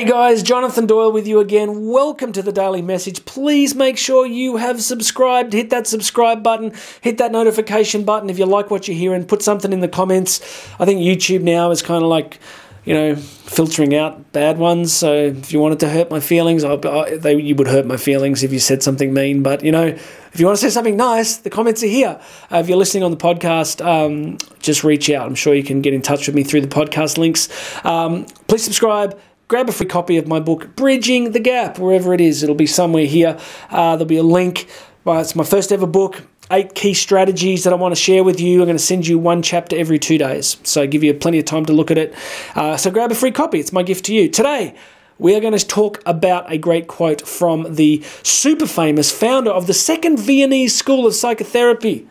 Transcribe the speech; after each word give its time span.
Hey 0.00 0.06
guys, 0.06 0.42
Jonathan 0.42 0.86
Doyle 0.86 1.12
with 1.12 1.28
you 1.28 1.40
again. 1.40 1.86
Welcome 1.86 2.32
to 2.32 2.40
the 2.40 2.52
Daily 2.52 2.80
Message. 2.80 3.22
Please 3.26 3.74
make 3.74 3.98
sure 3.98 4.24
you 4.24 4.56
have 4.56 4.82
subscribed. 4.82 5.52
Hit 5.52 5.68
that 5.68 5.86
subscribe 5.86 6.42
button, 6.42 6.72
hit 7.02 7.18
that 7.18 7.32
notification 7.32 8.04
button 8.04 8.30
if 8.30 8.38
you 8.38 8.46
like 8.46 8.70
what 8.70 8.88
you 8.88 8.94
hear, 8.94 9.12
and 9.12 9.28
put 9.28 9.42
something 9.42 9.74
in 9.74 9.80
the 9.80 9.88
comments. 9.88 10.40
I 10.80 10.86
think 10.86 11.02
YouTube 11.02 11.42
now 11.42 11.70
is 11.70 11.82
kind 11.82 12.02
of 12.02 12.08
like, 12.08 12.40
you 12.86 12.94
know, 12.94 13.14
filtering 13.14 13.94
out 13.94 14.32
bad 14.32 14.56
ones. 14.56 14.90
So 14.90 15.12
if 15.12 15.52
you 15.52 15.60
wanted 15.60 15.80
to 15.80 15.90
hurt 15.90 16.10
my 16.10 16.20
feelings, 16.20 16.64
I, 16.64 16.76
I, 16.76 17.18
they, 17.18 17.38
you 17.38 17.54
would 17.56 17.68
hurt 17.68 17.84
my 17.84 17.98
feelings 17.98 18.42
if 18.42 18.54
you 18.54 18.58
said 18.58 18.82
something 18.82 19.12
mean. 19.12 19.42
But, 19.42 19.62
you 19.62 19.70
know, 19.70 19.84
if 19.84 20.36
you 20.40 20.46
want 20.46 20.58
to 20.58 20.64
say 20.64 20.70
something 20.70 20.96
nice, 20.96 21.36
the 21.36 21.50
comments 21.50 21.82
are 21.82 21.88
here. 21.88 22.18
Uh, 22.50 22.56
if 22.56 22.70
you're 22.70 22.78
listening 22.78 23.02
on 23.02 23.10
the 23.10 23.18
podcast, 23.18 23.84
um, 23.84 24.38
just 24.60 24.82
reach 24.82 25.10
out. 25.10 25.26
I'm 25.26 25.34
sure 25.34 25.54
you 25.54 25.62
can 25.62 25.82
get 25.82 25.92
in 25.92 26.00
touch 26.00 26.26
with 26.26 26.34
me 26.34 26.42
through 26.42 26.62
the 26.62 26.68
podcast 26.68 27.18
links. 27.18 27.50
Um, 27.84 28.24
please 28.48 28.64
subscribe 28.64 29.20
grab 29.50 29.68
a 29.68 29.72
free 29.72 29.84
copy 29.84 30.16
of 30.16 30.28
my 30.28 30.38
book, 30.38 30.76
Bridging 30.76 31.32
the 31.32 31.40
Gap, 31.40 31.76
wherever 31.76 32.14
it 32.14 32.20
is. 32.20 32.44
It'll 32.44 32.54
be 32.54 32.68
somewhere 32.68 33.04
here. 33.04 33.36
Uh, 33.68 33.96
there'll 33.96 34.04
be 34.04 34.16
a 34.16 34.22
link. 34.22 34.68
Well, 35.04 35.20
it's 35.20 35.34
my 35.34 35.42
first 35.42 35.72
ever 35.72 35.88
book. 35.88 36.22
Eight 36.52 36.76
key 36.76 36.94
strategies 36.94 37.64
that 37.64 37.72
I 37.72 37.76
want 37.76 37.90
to 37.90 38.00
share 38.00 38.22
with 38.22 38.40
you. 38.40 38.60
I'm 38.60 38.66
going 38.66 38.76
to 38.76 38.82
send 38.82 39.08
you 39.08 39.18
one 39.18 39.42
chapter 39.42 39.76
every 39.76 39.98
two 39.98 40.18
days. 40.18 40.56
So 40.62 40.82
I 40.82 40.86
give 40.86 41.02
you 41.02 41.12
plenty 41.14 41.40
of 41.40 41.46
time 41.46 41.64
to 41.66 41.72
look 41.72 41.90
at 41.90 41.98
it. 41.98 42.14
Uh, 42.54 42.76
so 42.76 42.92
grab 42.92 43.10
a 43.10 43.14
free 43.16 43.32
copy. 43.32 43.58
It's 43.58 43.72
my 43.72 43.82
gift 43.82 44.04
to 44.04 44.14
you. 44.14 44.28
Today, 44.28 44.76
we 45.18 45.34
are 45.34 45.40
going 45.40 45.58
to 45.58 45.66
talk 45.66 46.00
about 46.06 46.50
a 46.50 46.56
great 46.56 46.86
quote 46.86 47.26
from 47.26 47.74
the 47.74 48.04
super 48.22 48.68
famous 48.68 49.10
founder 49.10 49.50
of 49.50 49.66
the 49.66 49.74
second 49.74 50.20
Viennese 50.20 50.76
School 50.76 51.08
of 51.08 51.14
Psychotherapy. 51.14 52.06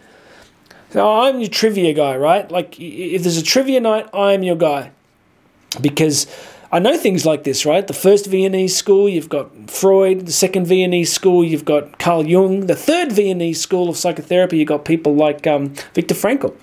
So 0.92 1.10
I'm 1.22 1.40
your 1.40 1.50
trivia 1.50 1.94
guy, 1.94 2.18
right? 2.18 2.52
Like, 2.52 2.76
if 2.78 3.24
there's 3.24 3.38
a 3.38 3.44
trivia 3.44 3.80
night, 3.80 4.10
I'm 4.14 4.44
your 4.44 4.58
guy. 4.58 4.92
Because 5.80 6.28
I 6.72 6.78
know 6.78 6.98
things 6.98 7.26
like 7.26 7.46
this, 7.46 7.66
right? 7.66 7.86
The 7.86 7.94
first 7.94 8.28
Viennese 8.28 8.76
school, 8.76 9.10
you've 9.10 9.30
got 9.30 9.72
Freud. 9.72 10.28
The 10.28 10.32
second 10.32 10.68
Viennese 10.68 11.12
school, 11.12 11.44
you've 11.44 11.66
got 11.66 11.98
Carl 11.98 12.28
Jung. 12.28 12.68
The 12.68 12.76
third 12.76 13.12
Viennese 13.12 13.60
school 13.60 13.90
of 13.90 13.98
psychotherapy, 13.98 14.60
you've 14.60 14.68
got 14.68 14.86
people 14.86 15.16
like 15.16 15.48
um, 15.48 15.74
Viktor 15.96 16.14
Frankl. 16.14 16.56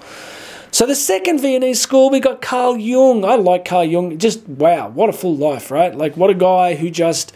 So 0.71 0.87
the 0.87 0.95
second 0.95 1.41
Viennese 1.41 1.81
school, 1.81 2.11
we 2.11 2.21
got 2.21 2.41
Carl 2.41 2.77
Jung. 2.77 3.25
I 3.25 3.35
like 3.35 3.65
Carl 3.65 3.85
Jung. 3.85 4.17
Just 4.19 4.47
wow, 4.49 4.89
what 4.91 5.09
a 5.09 5.13
full 5.13 5.35
life, 5.35 5.73
right? 5.73 5.93
Like 5.93 6.17
what 6.17 6.31
a 6.31 6.35
guy 6.35 6.77
who 6.77 6.89
just 6.89 7.33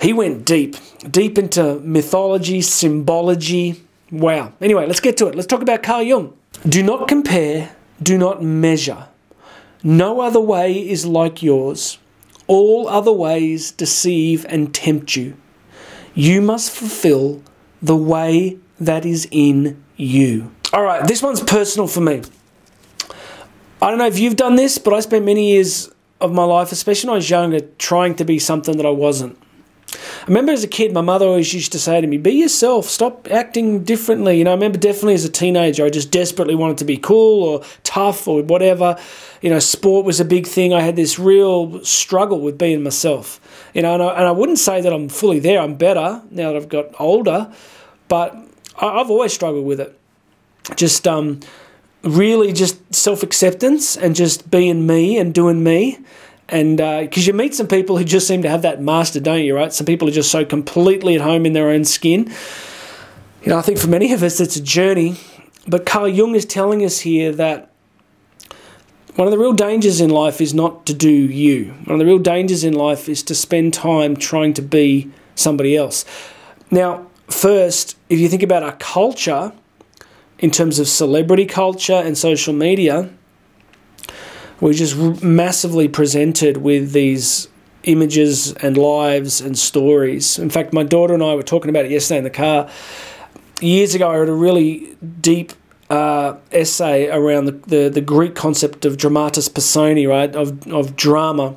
he 0.00 0.12
went 0.12 0.44
deep, 0.44 0.76
deep 1.10 1.38
into 1.38 1.80
mythology, 1.80 2.60
symbology. 2.60 3.82
Wow. 4.12 4.52
Anyway, 4.60 4.86
let's 4.86 5.00
get 5.00 5.16
to 5.16 5.26
it. 5.26 5.34
Let's 5.34 5.48
talk 5.48 5.62
about 5.62 5.82
Carl 5.82 6.02
Jung. 6.02 6.36
Do 6.68 6.84
not 6.84 7.08
compare, 7.08 7.74
do 8.00 8.16
not 8.16 8.44
measure. 8.44 9.08
No 9.86 10.20
other 10.20 10.40
way 10.40 10.72
is 10.72 11.06
like 11.06 11.44
yours. 11.44 11.98
All 12.48 12.88
other 12.88 13.12
ways 13.12 13.70
deceive 13.70 14.44
and 14.48 14.74
tempt 14.74 15.14
you. 15.14 15.36
You 16.12 16.42
must 16.42 16.72
fulfill 16.72 17.40
the 17.80 17.94
way 17.94 18.58
that 18.80 19.06
is 19.06 19.28
in 19.30 19.80
you. 19.96 20.50
All 20.72 20.82
right, 20.82 21.06
this 21.06 21.22
one's 21.22 21.40
personal 21.40 21.86
for 21.86 22.00
me. 22.00 22.22
I 23.80 23.90
don't 23.90 23.98
know 23.98 24.08
if 24.08 24.18
you've 24.18 24.34
done 24.34 24.56
this, 24.56 24.76
but 24.76 24.92
I 24.92 24.98
spent 24.98 25.24
many 25.24 25.52
years 25.52 25.88
of 26.20 26.32
my 26.32 26.42
life, 26.42 26.72
especially 26.72 27.06
when 27.10 27.14
I 27.14 27.18
was 27.18 27.30
younger, 27.30 27.60
trying 27.78 28.16
to 28.16 28.24
be 28.24 28.40
something 28.40 28.78
that 28.78 28.86
I 28.86 28.90
wasn't. 28.90 29.38
I 30.26 30.30
remember 30.30 30.50
as 30.50 30.64
a 30.64 30.68
kid, 30.68 30.92
my 30.92 31.02
mother 31.02 31.24
always 31.24 31.54
used 31.54 31.70
to 31.70 31.78
say 31.78 32.00
to 32.00 32.06
me, 32.06 32.18
Be 32.18 32.32
yourself, 32.32 32.86
stop 32.86 33.28
acting 33.30 33.84
differently. 33.84 34.38
You 34.38 34.42
know, 34.44 34.50
I 34.50 34.54
remember 34.54 34.76
definitely 34.76 35.14
as 35.14 35.24
a 35.24 35.30
teenager, 35.30 35.84
I 35.84 35.88
just 35.88 36.10
desperately 36.10 36.56
wanted 36.56 36.78
to 36.78 36.84
be 36.84 36.96
cool 36.96 37.44
or 37.44 37.62
tough 37.84 38.26
or 38.26 38.42
whatever. 38.42 38.98
You 39.40 39.50
know, 39.50 39.60
sport 39.60 40.04
was 40.04 40.18
a 40.18 40.24
big 40.24 40.48
thing. 40.48 40.74
I 40.74 40.80
had 40.80 40.96
this 40.96 41.16
real 41.16 41.84
struggle 41.84 42.40
with 42.40 42.58
being 42.58 42.82
myself. 42.82 43.40
You 43.72 43.82
know, 43.82 43.94
and 43.94 44.02
I, 44.02 44.14
and 44.14 44.24
I 44.26 44.32
wouldn't 44.32 44.58
say 44.58 44.80
that 44.80 44.92
I'm 44.92 45.08
fully 45.08 45.38
there. 45.38 45.60
I'm 45.60 45.76
better 45.76 46.20
now 46.32 46.52
that 46.52 46.56
I've 46.56 46.68
got 46.68 47.00
older, 47.00 47.52
but 48.08 48.34
I, 48.78 48.88
I've 48.88 49.10
always 49.10 49.32
struggled 49.32 49.64
with 49.64 49.78
it. 49.78 49.96
Just, 50.74 51.06
um, 51.06 51.38
really 52.02 52.52
just 52.52 52.94
self 52.94 53.22
acceptance 53.22 53.96
and 53.96 54.16
just 54.16 54.50
being 54.50 54.86
me 54.86 55.18
and 55.18 55.32
doing 55.32 55.62
me 55.62 55.98
and 56.48 56.76
because 56.76 57.26
uh, 57.26 57.32
you 57.32 57.32
meet 57.32 57.54
some 57.54 57.66
people 57.66 57.96
who 57.96 58.04
just 58.04 58.28
seem 58.28 58.42
to 58.42 58.48
have 58.48 58.62
that 58.62 58.80
master, 58.80 59.18
don't 59.18 59.42
you? 59.42 59.54
Right? 59.56 59.72
Some 59.72 59.86
people 59.86 60.08
are 60.08 60.12
just 60.12 60.30
so 60.30 60.44
completely 60.44 61.16
at 61.16 61.20
home 61.20 61.44
in 61.44 61.52
their 61.52 61.70
own 61.70 61.84
skin. 61.84 62.32
You 63.42 63.50
know, 63.50 63.58
I 63.58 63.62
think 63.62 63.78
for 63.78 63.88
many 63.88 64.12
of 64.12 64.22
us 64.22 64.40
it's 64.40 64.56
a 64.56 64.62
journey, 64.62 65.16
but 65.66 65.86
Carl 65.86 66.08
Jung 66.08 66.34
is 66.34 66.44
telling 66.44 66.84
us 66.84 67.00
here 67.00 67.32
that 67.32 67.70
one 69.16 69.26
of 69.26 69.32
the 69.32 69.38
real 69.38 69.54
dangers 69.54 70.00
in 70.00 70.10
life 70.10 70.40
is 70.40 70.52
not 70.52 70.84
to 70.86 70.94
do 70.94 71.10
you. 71.10 71.72
One 71.84 71.94
of 71.94 71.98
the 71.98 72.06
real 72.06 72.18
dangers 72.18 72.64
in 72.64 72.74
life 72.74 73.08
is 73.08 73.22
to 73.24 73.34
spend 73.34 73.72
time 73.72 74.14
trying 74.14 74.52
to 74.54 74.62
be 74.62 75.10
somebody 75.34 75.76
else. 75.76 76.04
Now, 76.70 77.06
first, 77.28 77.96
if 78.08 78.18
you 78.18 78.28
think 78.28 78.42
about 78.42 78.62
our 78.62 78.76
culture 78.76 79.52
in 80.38 80.50
terms 80.50 80.78
of 80.78 80.86
celebrity 80.86 81.46
culture 81.46 81.94
and 81.94 82.16
social 82.16 82.52
media 82.52 83.10
we're 84.60 84.72
just 84.72 84.96
massively 85.22 85.88
presented 85.88 86.58
with 86.58 86.92
these 86.92 87.48
images 87.84 88.52
and 88.54 88.76
lives 88.76 89.40
and 89.40 89.56
stories. 89.56 90.38
In 90.38 90.50
fact, 90.50 90.72
my 90.72 90.82
daughter 90.82 91.14
and 91.14 91.22
I 91.22 91.34
were 91.34 91.42
talking 91.42 91.70
about 91.70 91.84
it 91.84 91.90
yesterday 91.90 92.18
in 92.18 92.24
the 92.24 92.30
car. 92.30 92.68
Years 93.60 93.94
ago, 93.94 94.10
I 94.10 94.16
read 94.16 94.28
a 94.28 94.34
really 94.34 94.96
deep 95.20 95.52
uh, 95.88 96.36
essay 96.52 97.08
around 97.08 97.44
the, 97.44 97.52
the, 97.52 97.88
the, 97.88 98.00
Greek 98.00 98.34
concept 98.34 98.84
of 98.84 98.96
dramatis 98.96 99.48
personae, 99.48 100.06
right, 100.06 100.34
of, 100.34 100.66
of 100.66 100.96
drama. 100.96 101.54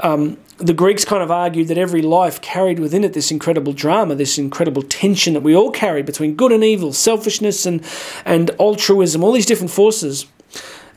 Um, 0.00 0.36
the 0.58 0.74
Greeks 0.74 1.04
kind 1.04 1.22
of 1.22 1.30
argued 1.30 1.68
that 1.68 1.78
every 1.78 2.02
life 2.02 2.40
carried 2.42 2.78
within 2.78 3.04
it 3.04 3.14
this 3.14 3.30
incredible 3.30 3.72
drama, 3.72 4.14
this 4.14 4.38
incredible 4.38 4.82
tension 4.82 5.32
that 5.34 5.40
we 5.40 5.56
all 5.56 5.70
carry 5.70 6.02
between 6.02 6.34
good 6.34 6.52
and 6.52 6.62
evil, 6.62 6.92
selfishness 6.92 7.64
and, 7.64 7.82
and 8.24 8.50
altruism, 8.60 9.24
all 9.24 9.32
these 9.32 9.46
different 9.46 9.70
forces. 9.70 10.26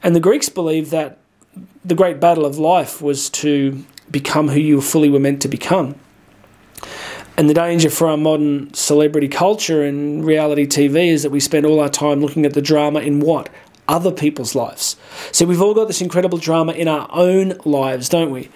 And 0.03 0.15
the 0.15 0.19
Greeks 0.19 0.49
believed 0.49 0.91
that 0.91 1.17
the 1.83 1.95
great 1.95 2.19
battle 2.19 2.45
of 2.45 2.57
life 2.57 3.01
was 3.01 3.29
to 3.29 3.85
become 4.09 4.49
who 4.49 4.59
you 4.59 4.81
fully 4.81 5.09
were 5.09 5.19
meant 5.19 5.41
to 5.43 5.47
become. 5.47 5.95
And 7.37 7.49
the 7.49 7.53
danger 7.53 7.89
for 7.89 8.07
our 8.07 8.17
modern 8.17 8.73
celebrity 8.73 9.27
culture 9.27 9.83
and 9.83 10.25
reality 10.25 10.67
TV 10.67 11.07
is 11.07 11.23
that 11.23 11.29
we 11.29 11.39
spend 11.39 11.65
all 11.65 11.79
our 11.79 11.89
time 11.89 12.21
looking 12.21 12.45
at 12.45 12.53
the 12.53 12.61
drama 12.61 12.99
in 12.99 13.19
what? 13.19 13.49
Other 13.87 14.11
people's 14.11 14.53
lives. 14.53 14.95
So 15.31 15.45
we've 15.45 15.61
all 15.61 15.73
got 15.73 15.87
this 15.87 16.01
incredible 16.01 16.37
drama 16.37 16.73
in 16.73 16.87
our 16.87 17.07
own 17.11 17.53
lives, 17.65 18.09
don't 18.09 18.31
we? 18.31 18.49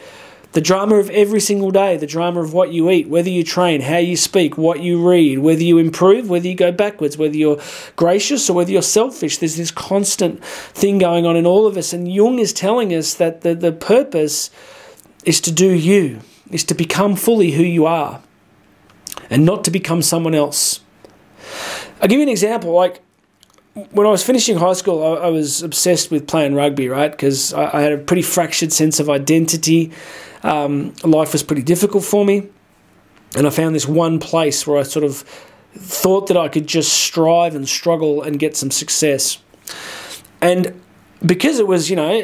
The 0.56 0.62
drama 0.62 0.96
of 0.96 1.10
every 1.10 1.42
single 1.42 1.70
day, 1.70 1.98
the 1.98 2.08
drama 2.08 2.40
of 2.40 2.54
what 2.54 2.72
you 2.72 2.90
eat, 2.90 3.10
whether 3.10 3.30
you 3.30 3.44
train, 3.44 3.82
how 3.82 3.98
you 3.98 4.16
speak, 4.16 4.58
what 4.58 4.80
you 4.80 5.06
read, 5.06 5.40
whether 5.40 5.62
you 5.62 5.78
improve, 5.78 6.30
whether 6.30 6.48
you 6.48 6.56
go 6.56 6.72
backwards, 6.72 7.18
whether 7.18 7.36
you're 7.36 7.60
gracious 7.98 8.50
or 8.50 8.54
whether 8.54 8.72
you're 8.72 8.82
selfish. 8.82 9.38
There's 9.38 9.58
this 9.58 9.70
constant 9.70 10.42
thing 10.46 10.98
going 10.98 11.26
on 11.26 11.36
in 11.36 11.46
all 11.46 11.68
of 11.68 11.76
us. 11.76 11.92
And 11.92 12.10
Jung 12.10 12.40
is 12.40 12.54
telling 12.54 12.94
us 12.94 13.16
that 13.16 13.42
the, 13.42 13.54
the 13.54 13.74
purpose 13.74 14.50
is 15.26 15.42
to 15.42 15.52
do 15.52 15.74
you, 15.74 16.22
is 16.50 16.64
to 16.64 16.74
become 16.74 17.18
fully 17.18 17.52
who 17.52 17.64
you 17.64 17.86
are 17.86 18.22
and 19.30 19.44
not 19.44 19.66
to 19.66 19.72
become 19.72 20.02
someone 20.02 20.34
else. 20.34 20.80
I'll 22.02 22.08
give 22.08 22.18
you 22.18 22.24
an 22.24 22.30
example. 22.30 22.72
Like 22.72 23.02
when 23.92 24.08
I 24.08 24.10
was 24.10 24.24
finishing 24.24 24.58
high 24.58 24.74
school, 24.74 25.04
I, 25.04 25.26
I 25.26 25.30
was 25.30 25.62
obsessed 25.62 26.10
with 26.10 26.28
playing 26.28 26.56
rugby, 26.56 26.88
right? 26.88 27.12
Because 27.12 27.54
I, 27.54 27.78
I, 27.78 27.82
had 27.82 27.92
a 27.92 27.98
pretty 27.98 28.22
fractured 28.22 28.72
sense 28.72 29.02
of 29.02 29.10
identity. 29.10 29.92
Um, 30.44 30.94
life 31.04 31.34
was 31.34 31.44
pretty 31.44 31.62
difficult 31.62 32.06
for 32.06 32.24
me. 32.26 32.50
And 33.36 33.46
I 33.46 33.50
found 33.50 33.76
this 33.76 33.88
one 33.88 34.20
place 34.20 34.66
where 34.66 34.80
I 34.80 34.84
sort 34.84 35.04
of 35.04 35.18
thought 35.74 36.28
that 36.28 36.38
I 36.38 36.48
could 36.48 36.68
just 36.68 36.94
strive 36.94 37.54
and 37.54 37.68
struggle 37.68 38.22
and 38.22 38.40
get 38.40 38.56
some 38.56 38.72
success. 38.72 39.40
And 40.40 40.82
because 41.26 41.60
it 41.60 41.68
was, 41.68 41.90
you 41.90 41.98
know, 41.98 42.18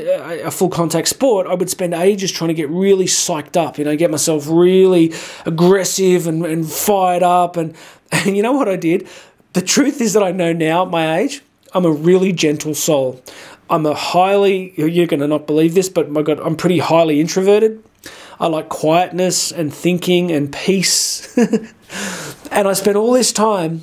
a 0.44 0.52
full 0.52 0.70
contact 0.70 1.10
sport, 1.10 1.48
I 1.48 1.54
would 1.54 1.70
spend 1.70 1.94
ages 1.94 2.32
trying 2.32 2.50
to 2.50 2.54
get 2.54 2.70
really 2.70 3.06
psyched 3.06 3.58
up, 3.58 3.78
you 3.78 3.84
know, 3.84 3.98
get 3.98 4.10
myself 4.10 4.48
really 4.48 5.14
aggressive 5.46 6.28
and, 6.28 6.46
and 6.46 6.70
fired 6.70 7.24
up. 7.24 7.58
And, 7.58 7.76
and 8.12 8.38
you 8.38 8.44
know 8.44 8.54
what 8.54 8.70
I 8.70 8.78
did? 8.78 9.08
The 9.54 9.62
truth 9.62 10.00
is 10.00 10.14
that 10.14 10.24
I 10.24 10.32
know 10.32 10.54
now 10.54 10.84
at 10.84 10.90
my 10.90 11.20
age, 11.20 11.42
I'm 11.74 11.86
a 11.86 11.92
really 11.92 12.32
gentle 12.32 12.74
soul. 12.74 13.22
I'm 13.70 13.86
a 13.86 13.94
highly, 13.94 14.74
you're 14.76 15.08
going 15.08 15.20
to 15.20 15.28
not 15.28 15.48
believe 15.48 15.74
this, 15.74 15.90
but 15.90 16.10
my 16.10 16.22
God, 16.22 16.40
I'm 16.40 16.56
pretty 16.56 16.80
highly 16.80 17.20
introverted. 17.20 17.84
I 18.40 18.48
like 18.48 18.70
quietness 18.70 19.52
and 19.52 19.74
thinking 19.74 20.32
and 20.32 20.52
peace. 20.52 21.38
and 22.52 22.68
I 22.68 22.74
spent 22.74 22.98
all 22.98 23.12
this 23.12 23.32
time 23.32 23.82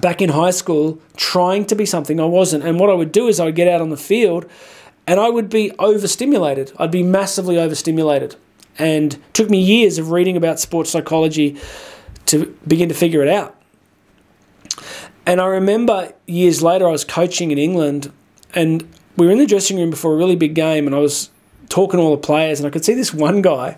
back 0.00 0.22
in 0.22 0.30
high 0.30 0.50
school 0.50 1.00
trying 1.16 1.66
to 1.66 1.74
be 1.74 1.86
something 1.86 2.20
I 2.20 2.24
wasn't. 2.24 2.64
And 2.64 2.78
what 2.80 2.90
I 2.90 2.94
would 2.94 3.12
do 3.12 3.28
is 3.28 3.38
I 3.38 3.44
would 3.46 3.54
get 3.54 3.68
out 3.68 3.80
on 3.80 3.90
the 3.90 3.96
field 3.96 4.46
and 5.06 5.20
I 5.20 5.28
would 5.30 5.48
be 5.48 5.72
overstimulated. 5.78 6.72
I'd 6.78 6.90
be 6.90 7.02
massively 7.02 7.58
overstimulated. 7.58 8.36
And 8.78 9.18
took 9.32 9.48
me 9.48 9.60
years 9.60 9.98
of 9.98 10.10
reading 10.10 10.36
about 10.36 10.60
sports 10.60 10.90
psychology 10.90 11.58
to 12.26 12.56
begin 12.66 12.88
to 12.88 12.94
figure 12.94 13.22
it 13.22 13.28
out. 13.28 13.55
And 15.26 15.40
I 15.40 15.46
remember 15.46 16.12
years 16.26 16.62
later, 16.62 16.86
I 16.86 16.92
was 16.92 17.04
coaching 17.04 17.50
in 17.50 17.58
England, 17.58 18.12
and 18.54 18.88
we 19.16 19.26
were 19.26 19.32
in 19.32 19.38
the 19.38 19.46
dressing 19.46 19.76
room 19.76 19.90
before 19.90 20.14
a 20.14 20.16
really 20.16 20.36
big 20.36 20.54
game, 20.54 20.86
and 20.86 20.94
I 20.94 21.00
was 21.00 21.30
talking 21.68 21.98
to 21.98 22.04
all 22.04 22.12
the 22.12 22.22
players, 22.22 22.60
and 22.60 22.66
I 22.66 22.70
could 22.70 22.84
see 22.84 22.94
this 22.94 23.12
one 23.12 23.42
guy 23.42 23.76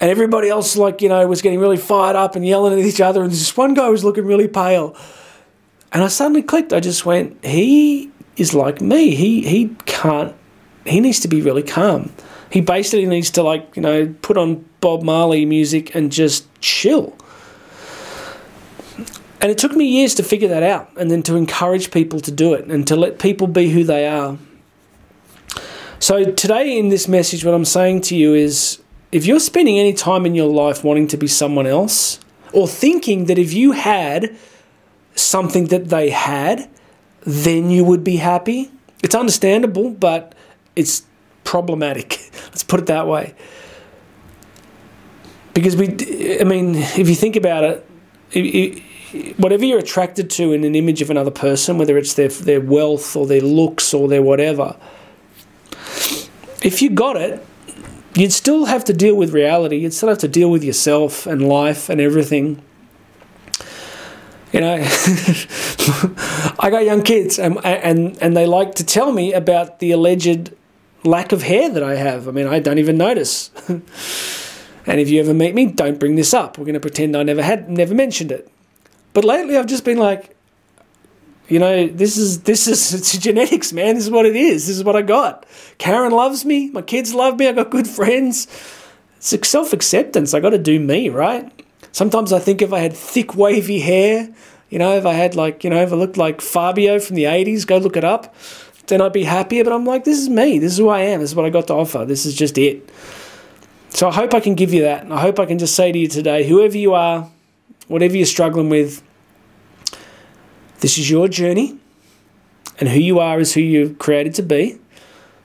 and 0.00 0.10
everybody 0.10 0.48
else, 0.48 0.76
like, 0.76 1.00
you 1.00 1.08
know, 1.08 1.26
was 1.26 1.40
getting 1.40 1.58
really 1.58 1.78
fired 1.78 2.16
up 2.16 2.36
and 2.36 2.46
yelling 2.46 2.78
at 2.78 2.84
each 2.84 3.00
other. 3.00 3.22
And 3.22 3.32
this 3.32 3.56
one 3.56 3.74
guy 3.74 3.88
was 3.88 4.04
looking 4.04 4.26
really 4.26 4.48
pale. 4.48 4.94
And 5.92 6.04
I 6.04 6.08
suddenly 6.08 6.42
clicked. 6.42 6.72
I 6.72 6.80
just 6.80 7.06
went, 7.06 7.42
he 7.44 8.10
is 8.36 8.52
like 8.52 8.80
me. 8.80 9.14
He, 9.14 9.42
he 9.42 9.74
can't, 9.86 10.34
he 10.84 11.00
needs 11.00 11.20
to 11.20 11.28
be 11.28 11.40
really 11.40 11.62
calm. 11.62 12.12
He 12.50 12.60
basically 12.60 13.06
needs 13.06 13.30
to, 13.32 13.42
like, 13.42 13.74
you 13.74 13.82
know, 13.82 14.14
put 14.20 14.36
on 14.36 14.66
Bob 14.80 15.02
Marley 15.02 15.46
music 15.46 15.94
and 15.94 16.12
just 16.12 16.46
chill. 16.60 17.16
And 19.40 19.50
it 19.50 19.58
took 19.58 19.72
me 19.72 19.84
years 19.86 20.14
to 20.16 20.22
figure 20.22 20.48
that 20.48 20.62
out 20.62 20.90
and 20.96 21.10
then 21.10 21.22
to 21.24 21.36
encourage 21.36 21.90
people 21.90 22.20
to 22.20 22.30
do 22.30 22.54
it 22.54 22.66
and 22.66 22.86
to 22.86 22.96
let 22.96 23.18
people 23.18 23.46
be 23.46 23.70
who 23.70 23.84
they 23.84 24.06
are. 24.06 24.38
So, 25.98 26.24
today 26.24 26.78
in 26.78 26.88
this 26.88 27.08
message, 27.08 27.44
what 27.44 27.54
I'm 27.54 27.64
saying 27.64 28.02
to 28.02 28.16
you 28.16 28.34
is 28.34 28.82
if 29.12 29.26
you're 29.26 29.40
spending 29.40 29.78
any 29.78 29.92
time 29.92 30.26
in 30.26 30.34
your 30.34 30.50
life 30.50 30.84
wanting 30.84 31.08
to 31.08 31.16
be 31.16 31.26
someone 31.26 31.66
else, 31.66 32.20
or 32.52 32.66
thinking 32.66 33.26
that 33.26 33.38
if 33.38 33.52
you 33.52 33.72
had 33.72 34.36
something 35.14 35.66
that 35.66 35.88
they 35.88 36.10
had, 36.10 36.68
then 37.22 37.70
you 37.70 37.84
would 37.84 38.04
be 38.04 38.16
happy, 38.16 38.70
it's 39.02 39.14
understandable, 39.14 39.90
but 39.90 40.34
it's 40.74 41.04
problematic. 41.44 42.18
Let's 42.46 42.64
put 42.64 42.80
it 42.80 42.86
that 42.86 43.06
way. 43.06 43.34
Because 45.54 45.76
we, 45.76 46.38
I 46.40 46.44
mean, 46.44 46.76
if 46.76 47.08
you 47.08 47.14
think 47.14 47.36
about 47.36 47.64
it, 47.64 48.84
whatever 49.36 49.64
you're 49.64 49.78
attracted 49.78 50.30
to 50.30 50.52
in 50.52 50.64
an 50.64 50.74
image 50.74 51.02
of 51.02 51.10
another 51.10 51.30
person, 51.30 51.78
whether 51.78 51.96
it's 51.96 52.14
their 52.14 52.28
their 52.28 52.60
wealth 52.60 53.16
or 53.16 53.26
their 53.26 53.40
looks 53.40 53.94
or 53.94 54.08
their 54.08 54.22
whatever, 54.22 54.76
if 56.62 56.82
you 56.82 56.90
got 56.90 57.16
it, 57.16 57.44
you'd 58.14 58.32
still 58.32 58.64
have 58.66 58.84
to 58.84 58.92
deal 58.92 59.14
with 59.14 59.32
reality. 59.32 59.76
You'd 59.76 59.94
still 59.94 60.08
have 60.08 60.18
to 60.18 60.28
deal 60.28 60.50
with 60.50 60.64
yourself 60.64 61.26
and 61.26 61.48
life 61.48 61.88
and 61.88 62.00
everything. 62.00 62.62
You 64.52 64.60
know, 64.60 64.74
I 66.60 66.68
got 66.70 66.84
young 66.84 67.02
kids, 67.02 67.38
and 67.38 67.58
and 67.64 68.16
and 68.22 68.36
they 68.36 68.46
like 68.46 68.74
to 68.76 68.84
tell 68.84 69.12
me 69.12 69.32
about 69.32 69.80
the 69.80 69.92
alleged 69.92 70.52
lack 71.04 71.32
of 71.32 71.42
hair 71.42 71.68
that 71.70 71.82
I 71.82 71.96
have. 71.96 72.26
I 72.26 72.30
mean, 72.32 72.46
I 72.46 72.58
don't 72.58 72.78
even 72.78 72.96
notice. 72.96 73.50
and 73.68 75.00
if 75.00 75.08
you 75.08 75.20
ever 75.20 75.34
meet 75.34 75.54
me, 75.54 75.66
don't 75.66 75.98
bring 76.00 76.16
this 76.16 76.32
up. 76.32 76.58
We're 76.58 76.64
going 76.64 76.74
to 76.74 76.80
pretend 76.80 77.16
I 77.16 77.22
never 77.22 77.42
had, 77.42 77.68
never 77.68 77.94
mentioned 77.94 78.32
it. 78.32 78.50
But 79.16 79.24
lately, 79.24 79.56
I've 79.56 79.64
just 79.64 79.82
been 79.82 79.96
like, 79.96 80.36
you 81.48 81.58
know, 81.58 81.86
this 81.86 82.18
is 82.18 82.42
this 82.42 82.68
is 82.68 82.92
it's 82.98 83.16
genetics, 83.16 83.72
man. 83.72 83.94
This 83.94 84.04
is 84.04 84.10
what 84.10 84.26
it 84.26 84.36
is. 84.36 84.66
This 84.66 84.76
is 84.76 84.84
what 84.84 84.94
I 84.94 85.00
got. 85.00 85.46
Karen 85.78 86.12
loves 86.12 86.44
me. 86.44 86.68
My 86.68 86.82
kids 86.82 87.14
love 87.14 87.38
me. 87.38 87.48
I 87.48 87.52
got 87.52 87.70
good 87.70 87.88
friends. 87.88 88.46
It's 89.16 89.48
self 89.48 89.72
acceptance. 89.72 90.34
I 90.34 90.40
got 90.40 90.50
to 90.50 90.58
do 90.58 90.78
me, 90.78 91.08
right? 91.08 91.50
Sometimes 91.92 92.30
I 92.30 92.40
think 92.40 92.60
if 92.60 92.74
I 92.74 92.80
had 92.80 92.92
thick, 92.92 93.34
wavy 93.34 93.80
hair, 93.80 94.28
you 94.68 94.78
know, 94.78 94.98
if 94.98 95.06
I 95.06 95.14
had 95.14 95.34
like, 95.34 95.64
you 95.64 95.70
know, 95.70 95.80
if 95.80 95.94
I 95.94 95.96
looked 95.96 96.18
like 96.18 96.42
Fabio 96.42 96.98
from 96.98 97.16
the 97.16 97.24
'80s, 97.24 97.66
go 97.66 97.78
look 97.78 97.96
it 97.96 98.04
up. 98.04 98.34
Then 98.86 99.00
I'd 99.00 99.14
be 99.14 99.24
happier. 99.24 99.64
But 99.64 99.72
I'm 99.72 99.86
like, 99.86 100.04
this 100.04 100.18
is 100.18 100.28
me. 100.28 100.58
This 100.58 100.72
is 100.72 100.78
who 100.78 100.90
I 100.90 101.00
am. 101.00 101.20
This 101.20 101.30
is 101.30 101.34
what 101.34 101.46
I 101.46 101.48
got 101.48 101.68
to 101.68 101.72
offer. 101.72 102.04
This 102.04 102.26
is 102.26 102.34
just 102.34 102.58
it. 102.58 102.86
So 103.88 104.08
I 104.08 104.12
hope 104.12 104.34
I 104.34 104.40
can 104.40 104.56
give 104.56 104.74
you 104.74 104.82
that. 104.82 105.04
And 105.04 105.14
I 105.14 105.22
hope 105.22 105.40
I 105.40 105.46
can 105.46 105.58
just 105.58 105.74
say 105.74 105.90
to 105.90 105.98
you 105.98 106.06
today, 106.06 106.46
whoever 106.46 106.76
you 106.76 106.92
are, 106.92 107.30
whatever 107.88 108.14
you're 108.14 108.26
struggling 108.26 108.68
with, 108.68 109.02
this 110.80 110.98
is 110.98 111.10
your 111.10 111.28
journey, 111.28 111.78
and 112.78 112.88
who 112.88 113.00
you 113.00 113.18
are 113.18 113.40
is 113.40 113.54
who 113.54 113.60
you're 113.60 113.90
created 113.90 114.34
to 114.34 114.42
be. 114.42 114.78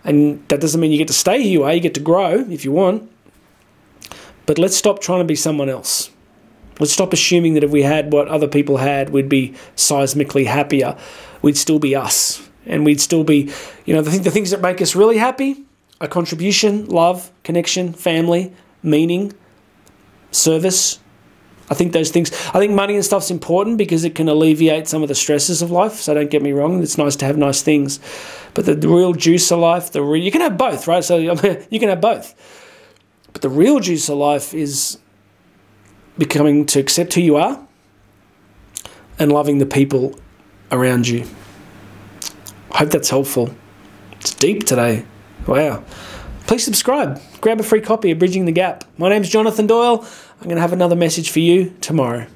And 0.03 0.47
that 0.49 0.59
doesn't 0.59 0.81
mean 0.81 0.91
you 0.91 0.97
get 0.97 1.07
to 1.07 1.13
stay 1.13 1.43
who 1.43 1.49
you 1.49 1.63
are, 1.63 1.73
you 1.73 1.79
get 1.79 1.93
to 1.93 1.99
grow 1.99 2.39
if 2.49 2.65
you 2.65 2.71
want. 2.71 3.09
But 4.45 4.57
let's 4.57 4.75
stop 4.75 4.99
trying 4.99 5.19
to 5.19 5.25
be 5.25 5.35
someone 5.35 5.69
else. 5.69 6.09
Let's 6.79 6.91
stop 6.91 7.13
assuming 7.13 7.53
that 7.53 7.63
if 7.63 7.69
we 7.69 7.83
had 7.83 8.11
what 8.11 8.27
other 8.27 8.47
people 8.47 8.77
had, 8.77 9.11
we'd 9.11 9.29
be 9.29 9.53
seismically 9.75 10.47
happier. 10.47 10.97
We'd 11.43 11.57
still 11.57 11.77
be 11.77 11.95
us. 11.95 12.49
And 12.65 12.83
we'd 12.83 12.99
still 12.99 13.23
be, 13.23 13.51
you 13.85 13.93
know, 13.93 14.01
the, 14.01 14.11
th- 14.11 14.23
the 14.23 14.31
things 14.31 14.49
that 14.49 14.61
make 14.61 14.81
us 14.81 14.95
really 14.95 15.17
happy 15.17 15.63
are 15.99 16.07
contribution, 16.07 16.87
love, 16.87 17.31
connection, 17.43 17.93
family, 17.93 18.53
meaning, 18.81 19.33
service, 20.31 20.99
I 21.71 21.73
think 21.73 21.93
those 21.93 22.11
things, 22.11 22.33
I 22.49 22.59
think 22.59 22.73
money 22.73 22.95
and 22.95 23.05
stuff's 23.05 23.31
important 23.31 23.77
because 23.77 24.03
it 24.03 24.13
can 24.13 24.27
alleviate 24.27 24.89
some 24.89 25.03
of 25.03 25.07
the 25.07 25.15
stresses 25.15 25.61
of 25.61 25.71
life. 25.71 25.93
So 25.93 26.13
don't 26.13 26.29
get 26.29 26.41
me 26.41 26.51
wrong, 26.51 26.83
it's 26.83 26.97
nice 26.97 27.15
to 27.15 27.25
have 27.25 27.37
nice 27.37 27.61
things. 27.61 28.01
But 28.53 28.65
the, 28.65 28.75
the 28.75 28.89
real 28.89 29.13
juice 29.13 29.49
of 29.51 29.59
life, 29.59 29.93
the 29.93 30.03
real, 30.03 30.21
you 30.21 30.31
can 30.31 30.41
have 30.41 30.57
both, 30.57 30.85
right? 30.85 31.01
So 31.01 31.17
you 31.69 31.79
can 31.79 31.87
have 31.87 32.01
both. 32.01 32.35
But 33.31 33.41
the 33.41 33.49
real 33.49 33.79
juice 33.79 34.09
of 34.09 34.17
life 34.17 34.53
is 34.53 34.97
becoming 36.17 36.65
to 36.65 36.79
accept 36.81 37.13
who 37.13 37.21
you 37.21 37.37
are 37.37 37.65
and 39.17 39.31
loving 39.31 39.59
the 39.59 39.65
people 39.65 40.19
around 40.73 41.07
you. 41.07 41.25
I 42.71 42.79
hope 42.79 42.89
that's 42.89 43.09
helpful. 43.09 43.55
It's 44.19 44.33
deep 44.33 44.65
today. 44.65 45.05
Wow. 45.47 45.85
Please 46.51 46.65
subscribe. 46.65 47.21
Grab 47.39 47.61
a 47.61 47.63
free 47.63 47.79
copy 47.79 48.11
of 48.11 48.19
Bridging 48.19 48.43
the 48.43 48.51
Gap. 48.51 48.83
My 48.97 49.07
name's 49.07 49.29
Jonathan 49.29 49.67
Doyle. 49.67 50.05
I'm 50.41 50.43
going 50.43 50.57
to 50.57 50.61
have 50.61 50.73
another 50.73 50.97
message 50.97 51.29
for 51.29 51.39
you 51.39 51.73
tomorrow. 51.79 52.27